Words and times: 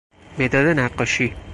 مداد 0.39 0.67
نقاشی 0.67 1.35